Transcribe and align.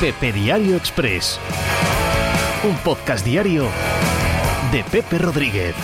Pepe 0.00 0.30
Diario 0.30 0.76
Express. 0.76 1.40
Un 2.68 2.76
podcast 2.84 3.24
diario 3.24 3.66
de 4.70 4.84
Pepe 4.84 5.16
Rodríguez. 5.16 5.74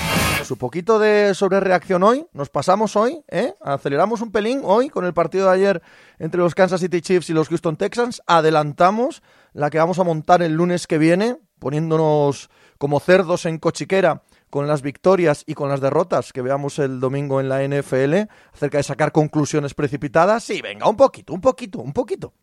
Su 0.45 0.58
poquito 0.58 0.98
de 0.98 1.32
sobrereacción 1.32 2.03
hoy, 2.03 2.27
nos 2.35 2.51
pasamos 2.51 2.95
hoy, 2.95 3.25
¿eh? 3.29 3.54
aceleramos 3.62 4.21
un 4.21 4.30
pelín 4.30 4.61
hoy 4.64 4.90
con 4.90 5.06
el 5.06 5.14
partido 5.14 5.46
de 5.46 5.54
ayer 5.54 5.83
entre 6.19 6.43
los 6.43 6.54
Kansas 6.54 6.83
City 6.83 7.01
Chiefs 7.01 7.30
y 7.30 7.33
los 7.33 7.48
Houston 7.48 7.79
Texans, 7.79 8.20
adelantamos 8.27 9.22
la 9.54 9.70
que 9.70 9.79
vamos 9.79 9.98
a 9.98 10.04
montar 10.04 10.42
el 10.42 10.52
lunes 10.52 10.86
que 10.86 10.98
viene, 10.98 11.38
poniéndonos 11.58 12.50
como 12.76 13.00
cerdos 13.00 13.46
en 13.46 13.56
cochiquera 13.56 14.24
con 14.50 14.66
las 14.66 14.82
victorias 14.82 15.42
y 15.46 15.54
con 15.54 15.70
las 15.70 15.80
derrotas 15.80 16.34
que 16.34 16.42
veamos 16.42 16.79
el 16.79 17.00
domingo 17.00 17.40
en 17.40 17.48
la 17.48 17.66
NFL, 17.66 18.29
acerca 18.52 18.76
de 18.76 18.82
sacar 18.82 19.10
conclusiones 19.10 19.72
precipitadas. 19.72 20.44
Sí, 20.44 20.60
venga, 20.60 20.86
un 20.86 20.96
poquito, 20.98 21.32
un 21.32 21.40
poquito, 21.40 21.79
un 21.79 21.94
poquito. 21.94 22.34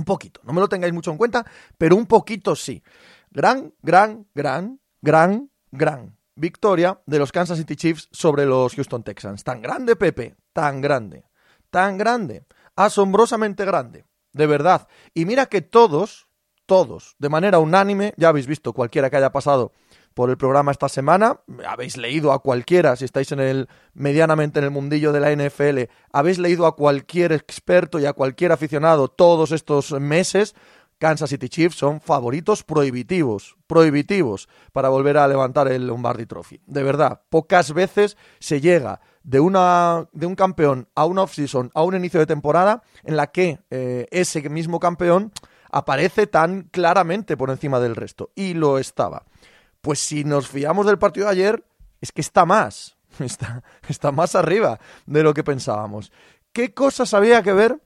Un 0.00 0.06
poquito, 0.06 0.40
no 0.44 0.54
me 0.54 0.62
lo 0.62 0.68
tengáis 0.70 0.94
mucho 0.94 1.10
en 1.10 1.18
cuenta, 1.18 1.44
pero 1.76 1.94
un 1.94 2.06
poquito 2.06 2.56
sí. 2.56 2.82
Gran, 3.30 3.74
gran, 3.82 4.26
gran, 4.34 4.80
gran, 5.02 5.50
gran 5.70 6.16
victoria 6.34 6.98
de 7.04 7.18
los 7.18 7.32
Kansas 7.32 7.58
City 7.58 7.76
Chiefs 7.76 8.08
sobre 8.10 8.46
los 8.46 8.74
Houston 8.74 9.02
Texans. 9.02 9.44
Tan 9.44 9.60
grande, 9.60 9.96
Pepe, 9.96 10.36
tan 10.54 10.80
grande, 10.80 11.26
tan 11.68 11.98
grande, 11.98 12.46
asombrosamente 12.76 13.66
grande, 13.66 14.06
de 14.32 14.46
verdad. 14.46 14.88
Y 15.12 15.26
mira 15.26 15.44
que 15.44 15.60
todos, 15.60 16.28
todos, 16.64 17.14
de 17.18 17.28
manera 17.28 17.58
unánime, 17.58 18.14
ya 18.16 18.30
habéis 18.30 18.46
visto 18.46 18.72
cualquiera 18.72 19.10
que 19.10 19.18
haya 19.18 19.32
pasado 19.32 19.72
por 20.20 20.28
el 20.28 20.36
programa 20.36 20.70
esta 20.70 20.90
semana, 20.90 21.40
habéis 21.66 21.96
leído 21.96 22.32
a 22.32 22.42
cualquiera, 22.42 22.94
si 22.94 23.06
estáis 23.06 23.32
en 23.32 23.40
el 23.40 23.70
medianamente 23.94 24.58
en 24.58 24.66
el 24.66 24.70
mundillo 24.70 25.12
de 25.12 25.20
la 25.20 25.32
NFL, 25.32 25.90
habéis 26.12 26.38
leído 26.38 26.66
a 26.66 26.76
cualquier 26.76 27.32
experto 27.32 27.98
y 27.98 28.04
a 28.04 28.12
cualquier 28.12 28.52
aficionado 28.52 29.08
todos 29.08 29.50
estos 29.50 29.92
meses, 29.92 30.54
Kansas 30.98 31.30
City 31.30 31.48
Chiefs 31.48 31.76
son 31.76 32.02
favoritos 32.02 32.64
prohibitivos, 32.64 33.56
prohibitivos 33.66 34.50
para 34.72 34.90
volver 34.90 35.16
a 35.16 35.26
levantar 35.26 35.72
el 35.72 35.86
Lombardi 35.86 36.26
Trophy. 36.26 36.60
De 36.66 36.82
verdad, 36.82 37.22
pocas 37.30 37.72
veces 37.72 38.18
se 38.40 38.60
llega 38.60 39.00
de, 39.22 39.40
una, 39.40 40.06
de 40.12 40.26
un 40.26 40.34
campeón 40.34 40.86
a 40.96 41.06
una 41.06 41.22
offseason, 41.22 41.70
a 41.72 41.82
un 41.82 41.96
inicio 41.96 42.20
de 42.20 42.26
temporada, 42.26 42.82
en 43.04 43.16
la 43.16 43.28
que 43.28 43.60
eh, 43.70 44.06
ese 44.10 44.46
mismo 44.50 44.80
campeón 44.80 45.32
aparece 45.70 46.26
tan 46.26 46.64
claramente 46.64 47.38
por 47.38 47.48
encima 47.48 47.80
del 47.80 47.96
resto. 47.96 48.32
Y 48.34 48.52
lo 48.52 48.78
estaba. 48.78 49.24
Pues 49.80 49.98
si 49.98 50.24
nos 50.24 50.48
fiamos 50.48 50.86
del 50.86 50.98
partido 50.98 51.26
de 51.26 51.32
ayer, 51.32 51.64
es 52.00 52.12
que 52.12 52.20
está 52.20 52.44
más, 52.44 52.96
está, 53.18 53.62
está 53.88 54.12
más 54.12 54.34
arriba 54.34 54.78
de 55.06 55.22
lo 55.22 55.34
que 55.34 55.44
pensábamos. 55.44 56.12
¿Qué 56.52 56.74
cosas 56.74 57.14
había 57.14 57.42
que 57.42 57.52
ver 57.52 57.80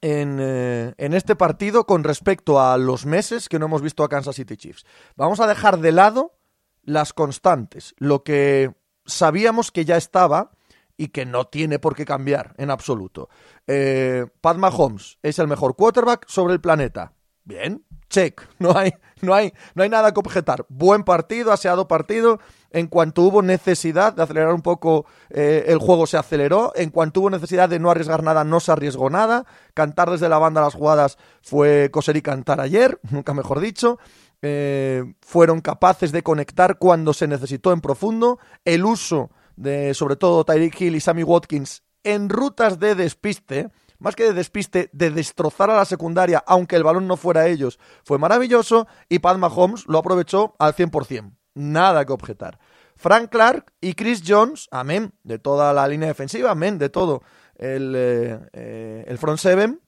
en, 0.00 0.38
eh, 0.40 0.94
en, 0.98 1.14
este 1.14 1.36
partido 1.36 1.86
con 1.86 2.04
respecto 2.04 2.60
a 2.60 2.76
los 2.76 3.06
meses 3.06 3.48
que 3.48 3.58
no 3.58 3.66
hemos 3.66 3.82
visto 3.82 4.02
a 4.02 4.08
Kansas 4.08 4.36
City 4.36 4.56
Chiefs? 4.56 4.84
Vamos 5.16 5.40
a 5.40 5.46
dejar 5.46 5.78
de 5.78 5.92
lado 5.92 6.34
las 6.82 7.12
constantes, 7.12 7.94
lo 7.98 8.22
que 8.22 8.74
sabíamos 9.04 9.70
que 9.70 9.84
ya 9.84 9.96
estaba 9.96 10.52
y 10.96 11.08
que 11.08 11.26
no 11.26 11.46
tiene 11.46 11.78
por 11.78 11.94
qué 11.94 12.04
cambiar 12.04 12.54
en 12.58 12.70
absoluto. 12.70 13.28
Eh, 13.66 14.26
Pat 14.40 14.56
Mahomes 14.56 15.18
es 15.22 15.38
el 15.38 15.46
mejor 15.46 15.76
quarterback 15.76 16.26
sobre 16.28 16.54
el 16.54 16.60
planeta. 16.60 17.12
Bien, 17.44 17.84
check, 18.08 18.42
no 18.58 18.76
hay, 18.76 18.92
no 19.20 19.34
hay, 19.34 19.52
no 19.74 19.82
hay 19.82 19.88
nada 19.88 20.12
que 20.12 20.20
objetar. 20.20 20.66
Buen 20.68 21.04
partido, 21.04 21.52
aseado 21.52 21.88
partido. 21.88 22.38
En 22.70 22.88
cuanto 22.88 23.22
hubo 23.22 23.42
necesidad 23.42 24.12
de 24.12 24.22
acelerar 24.22 24.52
un 24.52 24.62
poco 24.62 25.06
eh, 25.30 25.64
el 25.68 25.78
juego, 25.78 26.06
se 26.06 26.18
aceleró. 26.18 26.72
En 26.74 26.90
cuanto 26.90 27.20
hubo 27.20 27.30
necesidad 27.30 27.68
de 27.68 27.78
no 27.78 27.90
arriesgar 27.90 28.22
nada, 28.22 28.44
no 28.44 28.60
se 28.60 28.72
arriesgó 28.72 29.08
nada. 29.08 29.46
Cantar 29.74 30.10
desde 30.10 30.28
la 30.28 30.38
banda 30.38 30.60
las 30.60 30.74
jugadas 30.74 31.16
fue 31.42 31.90
coser 31.90 32.16
y 32.16 32.22
cantar 32.22 32.60
ayer, 32.60 33.00
nunca 33.10 33.32
mejor 33.34 33.60
dicho. 33.60 33.98
Eh, 34.42 35.14
fueron 35.22 35.60
capaces 35.60 36.12
de 36.12 36.22
conectar 36.22 36.78
cuando 36.78 37.14
se 37.14 37.26
necesitó 37.26 37.72
en 37.72 37.80
profundo. 37.80 38.38
El 38.64 38.84
uso 38.84 39.30
de, 39.56 39.94
sobre 39.94 40.16
todo, 40.16 40.44
Tyreek 40.44 40.80
Hill 40.80 40.96
y 40.96 41.00
Sammy 41.00 41.22
Watkins 41.22 41.82
en 42.06 42.28
rutas 42.28 42.78
de 42.78 42.94
despiste 42.94 43.70
más 43.98 44.16
que 44.16 44.24
de 44.24 44.32
despiste, 44.32 44.90
de 44.92 45.10
destrozar 45.10 45.70
a 45.70 45.76
la 45.76 45.84
secundaria, 45.84 46.42
aunque 46.46 46.76
el 46.76 46.84
balón 46.84 47.06
no 47.06 47.16
fuera 47.16 47.46
ellos, 47.46 47.78
fue 48.04 48.18
maravilloso 48.18 48.86
y 49.08 49.18
Pat 49.18 49.38
Mahomes 49.38 49.86
lo 49.86 49.98
aprovechó 49.98 50.54
al 50.58 50.74
100%. 50.74 51.32
Nada 51.54 52.04
que 52.04 52.12
objetar. 52.12 52.58
Frank 52.96 53.30
Clark 53.30 53.72
y 53.80 53.94
Chris 53.94 54.22
Jones, 54.26 54.68
amén, 54.70 55.12
de 55.22 55.38
toda 55.38 55.72
la 55.72 55.86
línea 55.86 56.08
defensiva, 56.08 56.50
amén, 56.50 56.78
de 56.78 56.88
todo 56.88 57.22
el, 57.56 57.94
eh, 57.94 58.40
eh, 58.52 59.04
el 59.06 59.18
front 59.18 59.38
seven, 59.38 59.80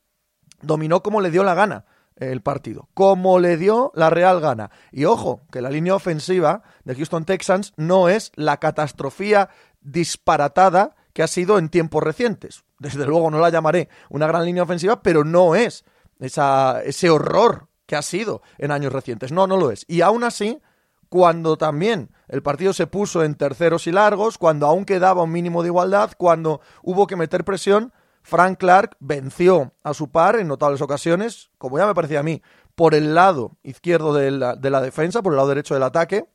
dominó 0.61 1.03
como 1.03 1.21
le 1.21 1.31
dio 1.31 1.43
la 1.45 1.55
gana 1.55 1.87
el 2.17 2.43
partido, 2.43 2.89
como 2.95 3.39
le 3.39 3.57
dio 3.57 3.93
la 3.95 4.11
real 4.11 4.41
gana. 4.41 4.71
Y 4.91 5.05
ojo, 5.05 5.43
que 5.53 5.63
la 5.63 5.71
línea 5.71 5.95
ofensiva 5.95 6.63
de 6.85 6.95
Houston 6.95 7.25
Texans 7.25 7.73
no 7.77 8.09
es 8.09 8.33
la 8.35 8.59
catastrofía 8.59 9.51
disparatada 9.81 10.97
que 11.19 11.25
ha 11.25 11.27
sido 11.27 11.59
en 11.59 11.69
tiempos 11.69 12.01
recientes. 12.01 12.63
Desde 12.79 13.05
luego 13.05 13.29
no 13.29 13.41
la 13.41 13.51
llamaré 13.51 13.89
una 14.09 14.29
gran 14.29 14.45
línea 14.45 14.63
ofensiva, 14.63 15.03
pero 15.03 15.25
no 15.25 15.57
es 15.57 15.85
esa, 16.21 16.81
ese 16.85 17.11
horror 17.11 17.67
que 17.87 17.97
ha 17.97 18.03
sido 18.03 18.41
en 18.57 18.71
años 18.71 18.93
recientes. 18.93 19.33
No, 19.33 19.49
no 19.49 19.57
lo 19.57 19.73
es. 19.73 19.85
Y 19.89 20.03
aún 20.03 20.23
así, 20.23 20.63
cuando 21.09 21.59
también 21.59 22.13
el 22.29 22.41
partido 22.41 22.73
se 22.73 22.87
puso 22.87 23.25
en 23.25 23.35
terceros 23.35 23.89
y 23.89 23.91
largos, 23.91 24.39
cuando 24.39 24.69
aún 24.69 24.85
quedaba 24.85 25.25
un 25.25 25.33
mínimo 25.33 25.65
de 25.65 25.71
igualdad, 25.71 26.13
cuando 26.17 26.61
hubo 26.85 27.09
que 27.09 27.17
meter 27.17 27.43
presión, 27.43 27.93
Frank 28.23 28.57
Clark 28.57 28.97
venció 29.01 29.73
a 29.83 29.95
su 29.95 30.13
par 30.13 30.37
en 30.37 30.47
notables 30.47 30.81
ocasiones, 30.83 31.51
como 31.59 31.79
ya 31.79 31.89
me 31.89 31.97
parecía 31.97 32.21
a 32.21 32.23
mí, 32.23 32.43
por 32.77 32.95
el 32.95 33.17
lado 33.17 33.57
izquierdo 33.65 34.15
de 34.15 34.31
la, 34.31 34.55
de 34.55 34.71
la 34.71 34.81
defensa, 34.81 35.21
por 35.21 35.33
el 35.33 35.39
lado 35.39 35.49
derecho 35.49 35.75
del 35.75 35.83
ataque, 35.83 36.27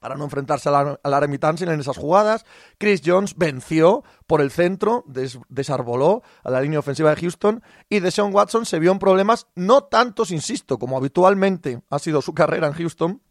para 0.00 0.16
no 0.16 0.24
enfrentarse 0.24 0.68
a 0.68 0.72
la, 0.72 1.18
en 1.24 1.80
esas 1.80 1.96
jugadas. 1.96 2.44
Chris 2.78 3.02
Jones 3.04 3.36
venció 3.36 4.04
por 4.26 4.40
el 4.40 4.50
centro, 4.50 5.04
desarboló 5.48 6.22
a 6.42 6.50
la 6.50 6.60
línea 6.60 6.78
ofensiva 6.78 7.14
de 7.14 7.20
Houston 7.20 7.62
y 7.88 8.00
Deshaun 8.00 8.34
Watson 8.34 8.66
se 8.66 8.78
vio 8.78 8.92
en 8.92 8.98
problemas 8.98 9.46
no 9.54 9.84
tantos, 9.84 10.30
insisto, 10.30 10.78
como 10.78 10.96
habitualmente 10.96 11.82
ha 11.90 11.98
sido 11.98 12.22
su 12.22 12.34
carrera 12.34 12.66
en 12.66 12.74
Houston, 12.74 13.22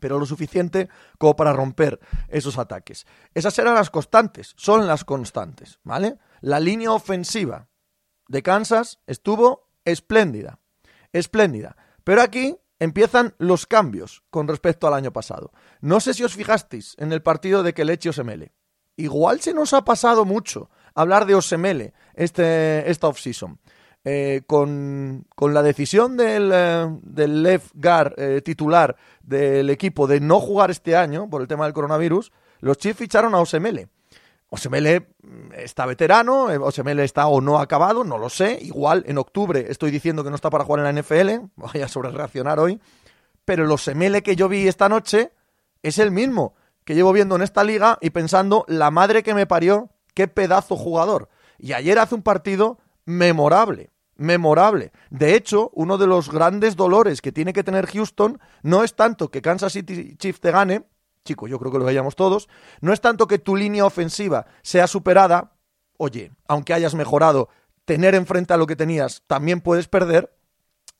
pero 0.00 0.18
lo 0.18 0.26
suficiente 0.26 0.88
como 1.18 1.36
para 1.36 1.52
romper 1.52 2.00
esos 2.28 2.58
ataques. 2.58 3.06
Esas 3.34 3.56
eran 3.58 3.74
las 3.74 3.90
constantes, 3.90 4.52
son 4.56 4.86
las 4.86 5.04
constantes, 5.04 5.78
¿vale? 5.84 6.18
La 6.40 6.58
línea 6.58 6.90
ofensiva 6.90 7.68
de 8.26 8.42
Kansas 8.42 8.98
estuvo 9.06 9.70
espléndida, 9.84 10.58
espléndida. 11.12 11.76
Pero 12.02 12.22
aquí 12.22 12.56
empiezan 12.82 13.34
los 13.38 13.66
cambios 13.66 14.24
con 14.30 14.48
respecto 14.48 14.88
al 14.88 14.94
año 14.94 15.12
pasado. 15.12 15.52
No 15.80 16.00
sé 16.00 16.14
si 16.14 16.24
os 16.24 16.34
fijasteis 16.34 16.96
en 16.98 17.12
el 17.12 17.22
partido 17.22 17.62
de 17.62 17.74
Kelechi 17.74 18.08
Osemele. 18.08 18.52
Igual 18.96 19.40
se 19.40 19.54
nos 19.54 19.72
ha 19.72 19.84
pasado 19.84 20.24
mucho 20.24 20.68
hablar 20.94 21.24
de 21.26 21.36
Osemele 21.36 21.94
este, 22.14 22.90
esta 22.90 23.06
offseason. 23.06 23.60
Eh, 24.04 24.42
con, 24.48 25.26
con, 25.36 25.54
la 25.54 25.62
decisión 25.62 26.16
del, 26.16 26.50
eh, 26.52 26.88
del 27.02 27.44
left 27.44 27.70
guard 27.72 28.14
eh, 28.16 28.42
titular 28.42 28.96
del 29.22 29.70
equipo 29.70 30.08
de 30.08 30.18
no 30.18 30.40
jugar 30.40 30.72
este 30.72 30.96
año 30.96 31.30
por 31.30 31.40
el 31.40 31.46
tema 31.46 31.66
del 31.66 31.72
coronavirus, 31.72 32.32
los 32.58 32.78
Chiefs 32.78 32.98
ficharon 32.98 33.32
a 33.36 33.38
Osemele. 33.38 33.90
Osemele 34.54 35.08
mm, 35.22 35.54
está 35.54 35.86
veterano, 35.86 36.50
eh, 36.50 36.58
Osemele 36.58 37.04
está 37.04 37.26
o 37.26 37.40
no 37.40 37.58
acabado, 37.58 38.04
no 38.04 38.18
lo 38.18 38.28
sé. 38.28 38.58
Igual 38.60 39.02
en 39.06 39.16
octubre 39.16 39.64
estoy 39.70 39.90
diciendo 39.90 40.22
que 40.22 40.28
no 40.28 40.36
está 40.36 40.50
para 40.50 40.64
jugar 40.64 40.84
en 40.84 40.94
la 40.94 41.02
NFL, 41.02 41.46
voy 41.56 41.80
a 41.80 41.88
sobre 41.88 42.10
reaccionar 42.10 42.60
hoy. 42.60 42.78
Pero 43.46 43.64
el 43.64 43.70
Osemele 43.72 44.22
que 44.22 44.36
yo 44.36 44.50
vi 44.50 44.68
esta 44.68 44.90
noche 44.90 45.32
es 45.82 45.98
el 45.98 46.10
mismo 46.10 46.54
que 46.84 46.94
llevo 46.94 47.14
viendo 47.14 47.34
en 47.34 47.42
esta 47.42 47.64
liga 47.64 47.96
y 48.02 48.10
pensando, 48.10 48.66
la 48.68 48.90
madre 48.90 49.22
que 49.22 49.32
me 49.32 49.46
parió, 49.46 49.88
qué 50.14 50.28
pedazo 50.28 50.76
jugador. 50.76 51.30
Y 51.58 51.72
ayer 51.72 51.98
hace 51.98 52.14
un 52.14 52.22
partido 52.22 52.78
memorable, 53.06 53.90
memorable. 54.16 54.92
De 55.08 55.34
hecho, 55.34 55.70
uno 55.72 55.96
de 55.96 56.06
los 56.06 56.30
grandes 56.30 56.76
dolores 56.76 57.22
que 57.22 57.32
tiene 57.32 57.54
que 57.54 57.64
tener 57.64 57.86
Houston 57.86 58.38
no 58.62 58.84
es 58.84 58.94
tanto 58.96 59.30
que 59.30 59.40
Kansas 59.40 59.72
City 59.72 60.14
Chiefs 60.16 60.40
te 60.40 60.50
gane, 60.50 60.84
chico, 61.24 61.46
yo 61.46 61.58
creo 61.58 61.72
que 61.72 61.78
lo 61.78 61.84
veíamos 61.84 62.16
todos, 62.16 62.48
no 62.80 62.92
es 62.92 63.00
tanto 63.00 63.26
que 63.26 63.38
tu 63.38 63.56
línea 63.56 63.84
ofensiva 63.84 64.46
sea 64.62 64.86
superada, 64.86 65.52
oye, 65.96 66.32
aunque 66.48 66.74
hayas 66.74 66.94
mejorado, 66.94 67.48
tener 67.84 68.14
enfrente 68.14 68.54
a 68.54 68.56
lo 68.56 68.66
que 68.66 68.76
tenías, 68.76 69.22
también 69.26 69.60
puedes 69.60 69.88
perder. 69.88 70.36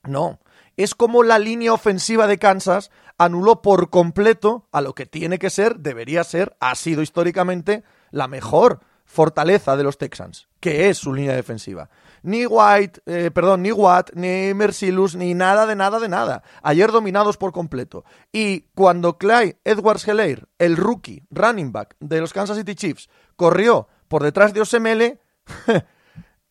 No, 0.05 0.41
es 0.77 0.95
como 0.95 1.23
la 1.23 1.39
línea 1.39 1.73
ofensiva 1.73 2.27
de 2.27 2.39
Kansas 2.39 2.91
anuló 3.19 3.63
por 3.63 3.91
completo 3.91 4.69
a 4.73 4.81
lo 4.81 4.95
que 4.95 5.07
tiene 5.07 5.39
que 5.39 5.51
ser, 5.51 5.79
debería 5.79 6.25
ser, 6.25 6.57
ha 6.61 6.75
sido 6.75 7.03
históricamente 7.03 7.85
la 8.11 8.27
mejor 8.27 8.81
fortaleza 9.05 9.77
de 9.77 9.85
los 9.85 9.99
Texans, 9.99 10.49
que 10.61 10.89
es 10.89 10.99
su 10.99 11.13
línea 11.13 11.37
defensiva. 11.37 11.91
Ni 12.23 12.47
White, 12.47 13.03
eh, 13.07 13.31
perdón, 13.33 13.63
ni 13.63 13.73
Watt, 13.73 14.11
ni 14.15 14.55
Mercilus, 14.55 15.17
ni 15.17 15.35
nada 15.35 15.67
de 15.67 15.75
nada 15.75 15.99
de 15.99 16.09
nada. 16.09 16.43
Ayer 16.63 16.93
dominados 16.93 17.37
por 17.37 17.53
completo. 17.53 18.05
Y 18.31 18.63
cuando 18.75 19.19
Clyde 19.19 19.61
Edwards 19.65 20.07
Helaire, 20.07 20.47
el 20.59 20.77
rookie 20.77 21.25
running 21.31 21.73
back 21.73 21.97
de 22.01 22.21
los 22.21 22.33
Kansas 22.33 22.57
City 22.57 22.75
Chiefs, 22.75 23.09
corrió 23.37 23.89
por 24.09 24.23
detrás 24.23 24.53
de 24.55 24.61
Osemele, 24.61 25.21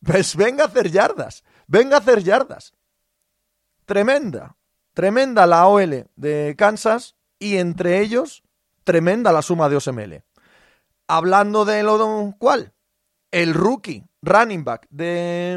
pues 0.04 0.36
venga 0.36 0.64
a 0.64 0.66
hacer 0.66 0.90
yardas, 0.90 1.44
venga 1.66 1.96
a 1.96 2.00
hacer 2.00 2.22
yardas. 2.22 2.74
tremenda, 3.86 4.56
tremenda 4.92 5.46
la 5.46 5.66
OL 5.66 6.08
de 6.16 6.54
Kansas 6.58 7.16
y 7.38 7.56
entre 7.56 8.00
ellos 8.00 8.42
tremenda 8.84 9.32
la 9.32 9.42
suma 9.42 9.68
de 9.68 9.76
OSML. 9.76 10.22
Hablando 11.08 11.64
de 11.64 11.82
lo 11.82 12.34
cual, 12.38 12.72
el 13.32 13.54
rookie 13.54 14.04
running 14.22 14.62
back 14.62 14.86
de 14.90 15.54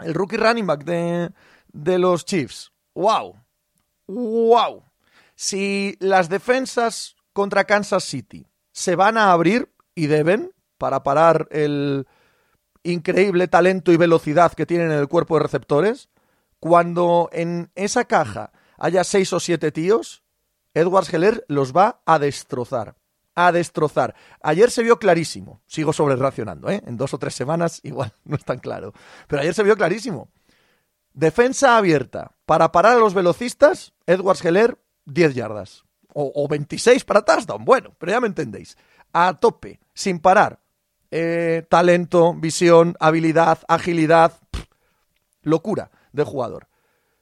el 0.00 0.14
rookie 0.14 0.36
running 0.36 0.66
back 0.66 0.84
de, 0.84 1.30
de 1.72 1.98
los 1.98 2.24
Chiefs. 2.24 2.72
¡Wow! 2.94 3.36
¡Wow! 4.06 4.84
Si 5.34 5.96
las 6.00 6.28
defensas 6.28 7.16
contra 7.32 7.64
Kansas 7.64 8.04
City 8.04 8.46
se 8.72 8.96
van 8.96 9.18
a 9.18 9.32
abrir 9.32 9.72
y 9.94 10.06
deben 10.06 10.52
para 10.78 11.02
parar 11.02 11.48
el 11.50 12.06
increíble 12.84 13.48
talento 13.48 13.92
y 13.92 13.96
velocidad 13.96 14.52
que 14.52 14.66
tienen 14.66 14.92
en 14.92 14.98
el 14.98 15.08
cuerpo 15.08 15.36
de 15.36 15.42
receptores, 15.42 16.08
cuando 16.60 17.28
en 17.32 17.70
esa 17.74 18.04
caja 18.04 18.52
haya 18.78 19.04
seis 19.04 19.32
o 19.32 19.40
siete 19.40 19.72
tíos, 19.72 20.22
Edwards 20.74 21.12
Heller 21.12 21.44
los 21.48 21.76
va 21.76 22.00
a 22.06 22.18
destrozar. 22.18 22.96
A 23.38 23.52
destrozar. 23.52 24.16
Ayer 24.42 24.68
se 24.68 24.82
vio 24.82 24.98
clarísimo. 24.98 25.62
Sigo 25.66 25.92
sobre 25.92 26.16
racionando, 26.16 26.68
¿eh? 26.68 26.82
En 26.86 26.96
dos 26.96 27.14
o 27.14 27.18
tres 27.18 27.36
semanas 27.36 27.80
igual 27.84 28.12
no 28.24 28.34
es 28.34 28.44
tan 28.44 28.58
claro. 28.58 28.92
Pero 29.28 29.42
ayer 29.42 29.54
se 29.54 29.62
vio 29.62 29.76
clarísimo. 29.76 30.28
Defensa 31.12 31.76
abierta. 31.76 32.32
Para 32.46 32.72
parar 32.72 32.96
a 32.96 33.00
los 33.00 33.14
velocistas, 33.14 33.92
Edwards 34.06 34.44
Heller, 34.44 34.78
10 35.04 35.34
yardas. 35.34 35.84
O, 36.12 36.32
o 36.34 36.48
26 36.48 37.04
para 37.04 37.22
touchdown. 37.22 37.64
Bueno, 37.64 37.94
pero 37.98 38.10
ya 38.10 38.20
me 38.20 38.26
entendéis. 38.26 38.76
A 39.12 39.38
tope, 39.38 39.78
sin 39.94 40.18
parar. 40.18 40.58
Eh, 41.12 41.64
talento, 41.68 42.34
visión, 42.34 42.96
habilidad, 42.98 43.60
agilidad. 43.68 44.32
locura 45.42 45.92
de 46.12 46.24
jugador. 46.24 46.68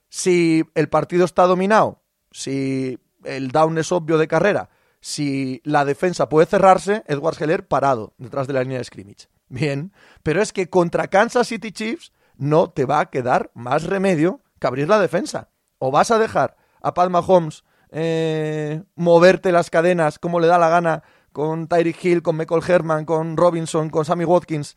Si 0.08 0.64
el 0.74 0.88
partido 0.88 1.26
está 1.26 1.44
dominado, 1.44 2.02
si 2.30 2.98
el 3.24 3.50
down 3.50 3.76
es 3.76 3.92
obvio 3.92 4.16
de 4.16 4.28
carrera, 4.28 4.70
si 5.00 5.60
la 5.64 5.84
defensa 5.84 6.28
puede 6.28 6.46
cerrarse, 6.46 7.04
Edwards 7.06 7.40
Heller 7.40 7.66
parado 7.66 8.14
detrás 8.18 8.46
de 8.46 8.52
la 8.52 8.62
línea 8.62 8.78
de 8.78 8.84
scrimmage. 8.84 9.28
Bien, 9.48 9.92
pero 10.22 10.42
es 10.42 10.52
que 10.52 10.68
contra 10.68 11.08
Kansas 11.08 11.48
City 11.48 11.72
Chiefs 11.72 12.12
no 12.36 12.70
te 12.70 12.84
va 12.84 13.00
a 13.00 13.10
quedar 13.10 13.50
más 13.54 13.84
remedio 13.84 14.40
que 14.58 14.66
abrir 14.66 14.88
la 14.88 15.00
defensa. 15.00 15.50
O 15.78 15.90
vas 15.90 16.10
a 16.10 16.18
dejar 16.18 16.56
a 16.80 16.94
Palma 16.94 17.20
Holmes 17.20 17.64
eh, 17.90 18.82
moverte 18.94 19.52
las 19.52 19.70
cadenas 19.70 20.18
como 20.18 20.40
le 20.40 20.48
da 20.48 20.58
la 20.58 20.68
gana 20.68 21.02
con 21.32 21.68
Tyreek 21.68 22.02
Hill, 22.04 22.22
con 22.22 22.36
Michael 22.36 22.62
Herman, 22.66 23.04
con 23.04 23.36
Robinson, 23.36 23.90
con 23.90 24.04
Sammy 24.04 24.24
Watkins, 24.24 24.76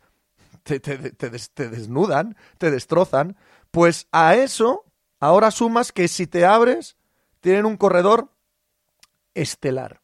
te, 0.62 0.78
desnudan, 1.68 2.36
te 2.58 2.70
destrozan. 2.70 3.36
Pues 3.70 4.08
a 4.12 4.34
eso 4.34 4.84
ahora 5.20 5.50
sumas 5.50 5.92
que 5.92 6.08
si 6.08 6.26
te 6.26 6.44
abres, 6.44 6.96
tienen 7.40 7.64
un 7.64 7.76
corredor 7.76 8.32
estelar. 9.34 10.02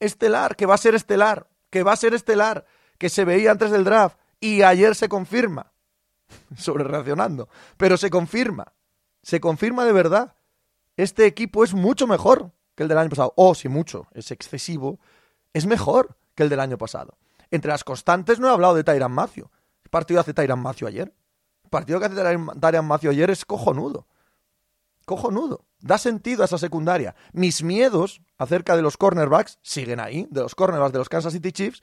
Estelar, 0.00 0.56
que 0.56 0.66
va 0.66 0.74
a 0.74 0.78
ser 0.78 0.94
estelar, 0.94 1.48
que 1.70 1.82
va 1.82 1.92
a 1.92 1.96
ser 1.96 2.14
estelar, 2.14 2.66
que 2.98 3.08
se 3.08 3.24
veía 3.24 3.50
antes 3.50 3.70
del 3.70 3.84
draft 3.84 4.18
y 4.40 4.62
ayer 4.62 4.94
se 4.94 5.08
confirma. 5.08 5.72
Sobre 6.56 6.84
reaccionando, 6.84 7.48
pero 7.76 7.96
se 7.96 8.10
confirma. 8.10 8.72
Se 9.22 9.40
confirma 9.40 9.84
de 9.84 9.92
verdad. 9.92 10.36
Este 10.96 11.26
equipo 11.26 11.64
es 11.64 11.74
mucho 11.74 12.06
mejor 12.06 12.52
que 12.74 12.82
el 12.82 12.88
del 12.88 12.98
año 12.98 13.10
pasado. 13.10 13.32
O, 13.36 13.54
si 13.54 13.68
mucho, 13.68 14.06
es 14.12 14.30
excesivo, 14.30 15.00
es 15.52 15.66
mejor 15.66 16.16
que 16.34 16.42
el 16.42 16.48
del 16.48 16.60
año 16.60 16.78
pasado. 16.78 17.16
Entre 17.50 17.70
las 17.70 17.84
constantes 17.84 18.38
no 18.38 18.48
he 18.48 18.52
hablado 18.52 18.74
de 18.74 18.84
Tyran 18.84 19.12
Macio. 19.12 19.50
¿Qué 19.82 19.88
partido 19.88 20.20
hace 20.20 20.34
Tyran 20.34 20.60
Macio 20.60 20.86
ayer? 20.86 21.12
El 21.64 21.70
partido 21.70 21.98
que 21.98 22.06
hace 22.06 22.16
Tyran 22.60 22.84
Macio 22.84 23.10
ayer 23.10 23.30
es 23.30 23.44
cojonudo. 23.44 24.06
Cojonudo. 25.04 25.64
Da 25.84 25.98
sentido 25.98 26.40
a 26.40 26.46
esa 26.46 26.56
secundaria. 26.56 27.14
Mis 27.34 27.62
miedos 27.62 28.22
acerca 28.38 28.74
de 28.74 28.80
los 28.80 28.96
cornerbacks 28.96 29.58
siguen 29.60 30.00
ahí, 30.00 30.26
de 30.30 30.40
los 30.40 30.54
cornerbacks 30.54 30.94
de 30.94 30.98
los 30.98 31.10
Kansas 31.10 31.34
City 31.34 31.52
Chiefs, 31.52 31.82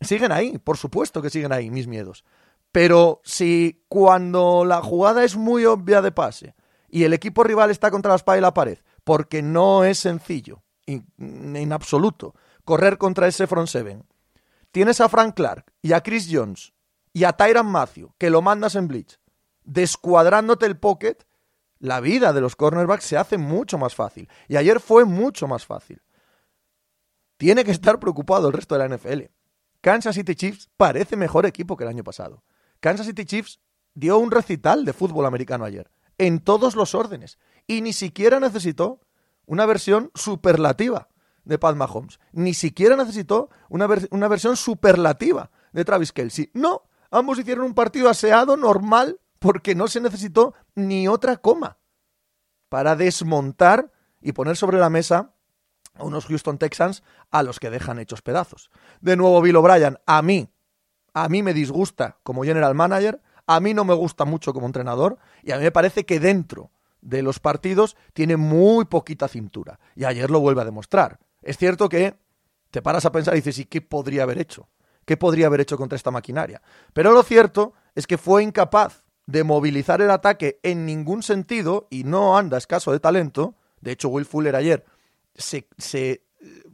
siguen 0.00 0.30
ahí, 0.30 0.58
por 0.58 0.76
supuesto 0.76 1.20
que 1.20 1.28
siguen 1.28 1.50
ahí 1.50 1.68
mis 1.68 1.88
miedos. 1.88 2.24
Pero 2.70 3.20
si 3.24 3.84
cuando 3.88 4.64
la 4.64 4.80
jugada 4.80 5.24
es 5.24 5.34
muy 5.34 5.64
obvia 5.64 6.00
de 6.02 6.12
pase 6.12 6.54
y 6.88 7.02
el 7.02 7.14
equipo 7.14 7.42
rival 7.42 7.72
está 7.72 7.90
contra 7.90 8.10
la 8.10 8.16
espalda 8.16 8.38
y 8.38 8.42
la 8.42 8.54
pared, 8.54 8.78
porque 9.02 9.42
no 9.42 9.82
es 9.82 9.98
sencillo, 9.98 10.62
en 10.86 11.72
absoluto, 11.72 12.36
correr 12.64 12.96
contra 12.96 13.26
ese 13.26 13.48
front 13.48 13.66
seven, 13.66 14.04
tienes 14.70 15.00
a 15.00 15.08
Frank 15.08 15.34
Clark 15.34 15.64
y 15.82 15.94
a 15.94 16.00
Chris 16.00 16.28
Jones 16.30 16.74
y 17.12 17.24
a 17.24 17.32
Tyran 17.32 17.66
Matthew, 17.66 18.14
que 18.18 18.30
lo 18.30 18.40
mandas 18.40 18.76
en 18.76 18.86
blitz, 18.86 19.18
descuadrándote 19.64 20.66
el 20.66 20.78
pocket, 20.78 21.16
la 21.82 21.98
vida 21.98 22.32
de 22.32 22.40
los 22.40 22.54
cornerbacks 22.54 23.04
se 23.04 23.16
hace 23.16 23.38
mucho 23.38 23.76
más 23.76 23.96
fácil. 23.96 24.28
Y 24.46 24.56
ayer 24.56 24.78
fue 24.78 25.04
mucho 25.04 25.48
más 25.48 25.66
fácil. 25.66 26.00
Tiene 27.36 27.64
que 27.64 27.72
estar 27.72 27.98
preocupado 27.98 28.46
el 28.46 28.52
resto 28.52 28.78
de 28.78 28.88
la 28.88 28.96
NFL. 28.96 29.22
Kansas 29.80 30.14
City 30.14 30.36
Chiefs 30.36 30.70
parece 30.76 31.16
mejor 31.16 31.44
equipo 31.44 31.76
que 31.76 31.82
el 31.82 31.90
año 31.90 32.04
pasado. 32.04 32.44
Kansas 32.78 33.06
City 33.06 33.24
Chiefs 33.24 33.58
dio 33.94 34.16
un 34.18 34.30
recital 34.30 34.84
de 34.84 34.92
fútbol 34.92 35.26
americano 35.26 35.64
ayer, 35.64 35.90
en 36.18 36.38
todos 36.38 36.76
los 36.76 36.94
órdenes, 36.94 37.36
y 37.66 37.80
ni 37.80 37.92
siquiera 37.92 38.38
necesitó 38.38 39.00
una 39.44 39.66
versión 39.66 40.12
superlativa 40.14 41.08
de 41.42 41.58
Pat 41.58 41.74
Mahomes. 41.74 42.20
Ni 42.30 42.54
siquiera 42.54 42.94
necesitó 42.94 43.50
una, 43.68 43.88
una 44.12 44.28
versión 44.28 44.56
superlativa 44.56 45.50
de 45.72 45.84
Travis 45.84 46.12
Kelsey. 46.12 46.48
No, 46.54 46.82
ambos 47.10 47.40
hicieron 47.40 47.64
un 47.64 47.74
partido 47.74 48.08
aseado, 48.08 48.56
normal, 48.56 49.18
porque 49.42 49.74
no 49.74 49.88
se 49.88 50.00
necesitó 50.00 50.54
ni 50.74 51.08
otra 51.08 51.36
coma 51.36 51.76
para 52.68 52.96
desmontar 52.96 53.92
y 54.22 54.32
poner 54.32 54.56
sobre 54.56 54.78
la 54.78 54.88
mesa 54.88 55.34
a 55.94 56.04
unos 56.04 56.26
Houston 56.26 56.56
Texans 56.56 57.02
a 57.30 57.42
los 57.42 57.60
que 57.60 57.68
dejan 57.68 57.98
hechos 57.98 58.22
pedazos. 58.22 58.70
De 59.00 59.16
nuevo, 59.16 59.42
Bill 59.42 59.56
O'Brien, 59.56 59.98
a 60.06 60.22
mí, 60.22 60.48
a 61.12 61.28
mí 61.28 61.42
me 61.42 61.52
disgusta 61.52 62.18
como 62.22 62.44
general 62.44 62.74
manager, 62.74 63.20
a 63.46 63.58
mí 63.60 63.74
no 63.74 63.84
me 63.84 63.94
gusta 63.94 64.24
mucho 64.24 64.54
como 64.54 64.66
entrenador 64.66 65.18
y 65.42 65.50
a 65.50 65.58
mí 65.58 65.64
me 65.64 65.72
parece 65.72 66.06
que 66.06 66.20
dentro 66.20 66.70
de 67.00 67.20
los 67.22 67.40
partidos 67.40 67.96
tiene 68.12 68.36
muy 68.36 68.84
poquita 68.84 69.26
cintura. 69.26 69.80
Y 69.96 70.04
ayer 70.04 70.30
lo 70.30 70.38
vuelve 70.38 70.62
a 70.62 70.64
demostrar. 70.64 71.18
Es 71.42 71.58
cierto 71.58 71.88
que 71.88 72.14
te 72.70 72.80
paras 72.80 73.04
a 73.04 73.12
pensar 73.12 73.34
y 73.34 73.38
dices, 73.38 73.58
¿y 73.58 73.64
qué 73.64 73.82
podría 73.82 74.22
haber 74.22 74.38
hecho? 74.38 74.68
¿Qué 75.04 75.16
podría 75.16 75.48
haber 75.48 75.60
hecho 75.60 75.76
contra 75.76 75.96
esta 75.96 76.12
maquinaria? 76.12 76.62
Pero 76.92 77.10
lo 77.10 77.24
cierto 77.24 77.74
es 77.96 78.06
que 78.06 78.18
fue 78.18 78.44
incapaz 78.44 79.01
de 79.32 79.44
movilizar 79.44 80.02
el 80.02 80.10
ataque 80.10 80.60
en 80.62 80.84
ningún 80.84 81.22
sentido 81.22 81.88
y 81.88 82.04
no 82.04 82.36
anda 82.36 82.58
escaso 82.58 82.92
de 82.92 83.00
talento. 83.00 83.54
De 83.80 83.92
hecho, 83.92 84.10
Will 84.10 84.26
Fuller 84.26 84.54
ayer 84.54 84.84
se, 85.34 85.68
se, 85.78 86.22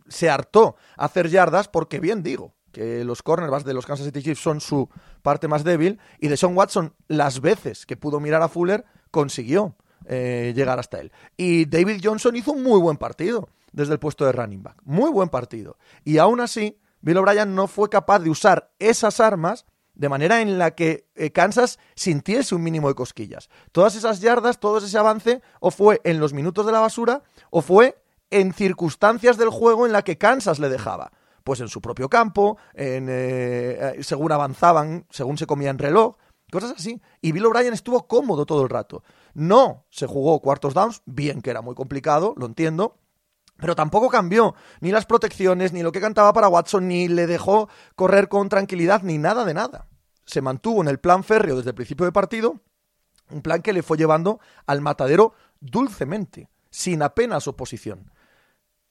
se 0.08 0.28
hartó 0.28 0.74
a 0.96 1.04
hacer 1.04 1.28
yardas 1.28 1.68
porque 1.68 2.00
bien 2.00 2.24
digo 2.24 2.56
que 2.72 3.04
los 3.04 3.22
cornerbacks 3.22 3.64
de 3.64 3.74
los 3.74 3.86
Kansas 3.86 4.06
City 4.06 4.24
Chiefs 4.24 4.42
son 4.42 4.60
su 4.60 4.88
parte 5.22 5.46
más 5.46 5.62
débil 5.62 6.00
y 6.18 6.26
de 6.26 6.36
Sean 6.36 6.56
Watson 6.56 6.94
las 7.06 7.40
veces 7.40 7.86
que 7.86 7.96
pudo 7.96 8.18
mirar 8.18 8.42
a 8.42 8.48
Fuller 8.48 8.84
consiguió 9.12 9.76
eh, 10.06 10.52
llegar 10.56 10.80
hasta 10.80 10.98
él. 10.98 11.12
Y 11.36 11.66
David 11.66 12.00
Johnson 12.02 12.34
hizo 12.34 12.50
un 12.50 12.64
muy 12.64 12.80
buen 12.80 12.96
partido 12.96 13.48
desde 13.70 13.92
el 13.92 14.00
puesto 14.00 14.26
de 14.26 14.32
running 14.32 14.64
back. 14.64 14.82
Muy 14.82 15.12
buen 15.12 15.28
partido. 15.28 15.78
Y 16.02 16.18
aún 16.18 16.40
así, 16.40 16.76
Bill 17.02 17.18
O'Brien 17.18 17.54
no 17.54 17.68
fue 17.68 17.88
capaz 17.88 18.18
de 18.18 18.30
usar 18.30 18.72
esas 18.80 19.20
armas 19.20 19.64
de 19.98 20.08
manera 20.08 20.40
en 20.40 20.58
la 20.58 20.70
que 20.70 21.06
eh, 21.16 21.30
Kansas 21.32 21.78
sintiese 21.94 22.54
un 22.54 22.62
mínimo 22.62 22.88
de 22.88 22.94
cosquillas. 22.94 23.50
Todas 23.72 23.96
esas 23.96 24.20
yardas, 24.20 24.60
todo 24.60 24.78
ese 24.78 24.96
avance, 24.96 25.42
o 25.60 25.70
fue 25.70 26.00
en 26.04 26.20
los 26.20 26.32
minutos 26.32 26.64
de 26.64 26.72
la 26.72 26.80
basura, 26.80 27.24
o 27.50 27.60
fue 27.60 28.00
en 28.30 28.54
circunstancias 28.54 29.36
del 29.36 29.50
juego 29.50 29.86
en 29.86 29.92
la 29.92 30.02
que 30.02 30.16
Kansas 30.16 30.60
le 30.60 30.68
dejaba. 30.68 31.10
Pues 31.42 31.60
en 31.60 31.68
su 31.68 31.80
propio 31.80 32.08
campo, 32.08 32.58
en, 32.74 33.08
eh, 33.08 33.96
eh, 33.96 34.02
según 34.02 34.30
avanzaban, 34.30 35.06
según 35.10 35.36
se 35.36 35.46
comían 35.46 35.78
reloj, 35.78 36.16
cosas 36.52 36.74
así. 36.76 37.02
Y 37.20 37.32
Bill 37.32 37.46
O'Brien 37.46 37.74
estuvo 37.74 38.06
cómodo 38.06 38.46
todo 38.46 38.62
el 38.62 38.68
rato. 38.68 39.02
No 39.34 39.84
se 39.90 40.06
jugó 40.06 40.40
cuartos 40.40 40.74
downs, 40.74 41.02
bien 41.06 41.42
que 41.42 41.50
era 41.50 41.60
muy 41.60 41.74
complicado, 41.74 42.34
lo 42.36 42.46
entiendo, 42.46 42.98
pero 43.58 43.74
tampoco 43.74 44.08
cambió 44.08 44.54
ni 44.80 44.90
las 44.90 45.04
protecciones, 45.04 45.72
ni 45.72 45.82
lo 45.82 45.92
que 45.92 46.00
cantaba 46.00 46.32
para 46.32 46.48
Watson, 46.48 46.88
ni 46.88 47.08
le 47.08 47.26
dejó 47.26 47.68
correr 47.96 48.28
con 48.28 48.48
tranquilidad, 48.48 49.02
ni 49.02 49.18
nada 49.18 49.44
de 49.44 49.54
nada. 49.54 49.86
Se 50.24 50.40
mantuvo 50.40 50.80
en 50.80 50.88
el 50.88 51.00
plan 51.00 51.24
férreo 51.24 51.56
desde 51.56 51.70
el 51.70 51.74
principio 51.74 52.06
de 52.06 52.12
partido, 52.12 52.60
un 53.30 53.42
plan 53.42 53.60
que 53.60 53.72
le 53.72 53.82
fue 53.82 53.98
llevando 53.98 54.40
al 54.66 54.80
matadero 54.80 55.34
dulcemente, 55.60 56.48
sin 56.70 57.02
apenas 57.02 57.48
oposición. 57.48 58.12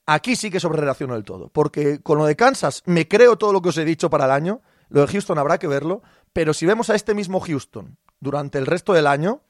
Aquí 0.05 0.35
sí 0.35 0.49
que 0.49 0.59
sobre 0.59 0.79
relaciono 0.79 1.13
del 1.13 1.23
todo, 1.23 1.49
porque 1.49 2.01
con 2.01 2.17
lo 2.17 2.25
de 2.25 2.35
Kansas 2.35 2.83
me 2.85 3.07
creo 3.07 3.37
todo 3.37 3.53
lo 3.53 3.61
que 3.61 3.69
os 3.69 3.77
he 3.77 3.85
dicho 3.85 4.09
para 4.09 4.25
el 4.25 4.31
año, 4.31 4.61
lo 4.89 5.01
de 5.01 5.07
Houston 5.07 5.37
habrá 5.37 5.57
que 5.57 5.67
verlo, 5.67 6.01
pero 6.33 6.53
si 6.53 6.65
vemos 6.65 6.89
a 6.89 6.95
este 6.95 7.13
mismo 7.13 7.39
Houston 7.39 7.97
durante 8.19 8.57
el 8.57 8.65
resto 8.65 8.93
del 8.93 9.07
año, 9.07 9.41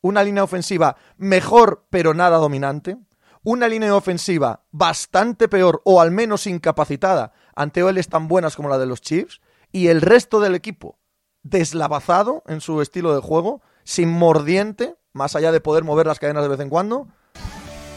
una 0.00 0.24
línea 0.24 0.44
ofensiva 0.44 0.96
mejor 1.16 1.86
pero 1.90 2.14
nada 2.14 2.38
dominante, 2.38 2.96
una 3.42 3.68
línea 3.68 3.94
ofensiva 3.94 4.64
bastante 4.70 5.48
peor 5.48 5.80
o 5.84 6.00
al 6.00 6.10
menos 6.10 6.46
incapacitada 6.46 7.32
ante 7.54 7.82
OLs 7.82 8.08
tan 8.08 8.28
buenas 8.28 8.56
como 8.56 8.68
la 8.68 8.78
de 8.78 8.86
los 8.86 9.00
Chiefs 9.00 9.40
y 9.72 9.88
el 9.88 10.00
resto 10.00 10.40
del 10.40 10.54
equipo 10.54 10.98
deslavazado 11.42 12.42
en 12.46 12.60
su 12.60 12.82
estilo 12.82 13.14
de 13.14 13.20
juego, 13.20 13.62
sin 13.84 14.10
mordiente, 14.10 14.96
más 15.12 15.36
allá 15.36 15.52
de 15.52 15.60
poder 15.60 15.84
mover 15.84 16.06
las 16.06 16.18
cadenas 16.18 16.42
de 16.42 16.48
vez 16.48 16.60
en 16.60 16.68
cuando, 16.68 17.08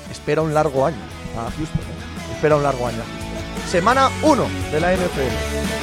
espera 0.09 0.41
un 0.41 0.53
largo 0.53 0.85
año 0.85 0.97
ah, 1.37 1.47
a 1.47 1.51
Houston. 1.51 1.81
Espera 2.33 2.55
un 2.55 2.63
largo 2.63 2.87
año. 2.87 3.01
Semana 3.69 4.09
1 4.23 4.47
de 4.71 4.79
la 4.79 4.93
NFL. 4.93 5.73